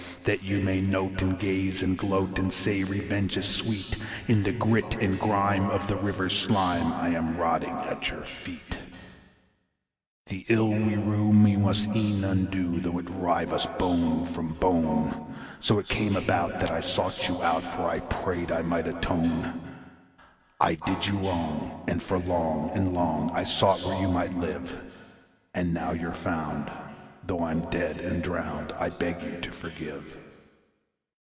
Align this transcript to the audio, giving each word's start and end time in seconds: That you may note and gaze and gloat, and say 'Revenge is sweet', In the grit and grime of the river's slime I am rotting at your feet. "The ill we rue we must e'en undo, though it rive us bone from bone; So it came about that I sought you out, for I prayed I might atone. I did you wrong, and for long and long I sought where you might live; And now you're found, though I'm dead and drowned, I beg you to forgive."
That 0.25 0.43
you 0.43 0.59
may 0.61 0.79
note 0.81 1.19
and 1.23 1.39
gaze 1.39 1.81
and 1.81 1.97
gloat, 1.97 2.37
and 2.37 2.53
say 2.53 2.83
'Revenge 2.83 3.37
is 3.37 3.47
sweet', 3.47 3.95
In 4.27 4.43
the 4.43 4.51
grit 4.51 4.95
and 5.01 5.19
grime 5.19 5.67
of 5.71 5.87
the 5.87 5.95
river's 5.95 6.37
slime 6.37 6.93
I 6.93 7.09
am 7.09 7.37
rotting 7.37 7.71
at 7.73 8.07
your 8.11 8.21
feet. 8.23 8.77
"The 10.27 10.45
ill 10.47 10.67
we 10.69 10.93
rue 10.93 11.29
we 11.29 11.55
must 11.55 11.89
e'en 11.95 12.23
undo, 12.23 12.79
though 12.79 12.99
it 12.99 13.09
rive 13.09 13.51
us 13.51 13.65
bone 13.79 14.27
from 14.27 14.49
bone; 14.59 15.33
So 15.59 15.79
it 15.79 15.87
came 15.89 16.15
about 16.15 16.59
that 16.59 16.69
I 16.69 16.81
sought 16.81 17.27
you 17.27 17.41
out, 17.41 17.63
for 17.63 17.89
I 17.89 17.99
prayed 18.01 18.51
I 18.51 18.61
might 18.61 18.87
atone. 18.87 19.59
I 20.59 20.75
did 20.75 21.07
you 21.07 21.17
wrong, 21.17 21.81
and 21.87 22.01
for 22.03 22.19
long 22.19 22.69
and 22.75 22.93
long 22.93 23.31
I 23.33 23.43
sought 23.43 23.79
where 23.83 23.99
you 23.99 24.07
might 24.07 24.37
live; 24.37 24.71
And 25.55 25.73
now 25.73 25.93
you're 25.93 26.11
found, 26.13 26.69
though 27.23 27.43
I'm 27.43 27.69
dead 27.69 27.97
and 28.01 28.21
drowned, 28.23 28.73
I 28.79 28.89
beg 28.89 29.21
you 29.21 29.39
to 29.41 29.51
forgive." 29.51 30.17